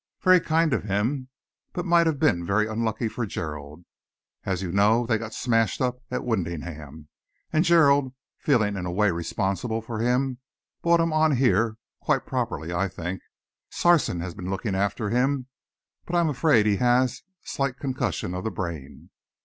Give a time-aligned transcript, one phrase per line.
[0.23, 1.27] Very kind of him,
[1.73, 3.85] but might have been very unlucky for Gerald.
[4.43, 7.07] As you know, they got smashed up at Wymondham,
[7.53, 10.39] and Gerald, feeling in a way responsible for him,
[10.81, 13.21] brought him on here; quite properly, I think.
[13.69, 15.45] Sarson has been looking after him,
[16.07, 19.11] but I am afraid he has slight concussion of the brain."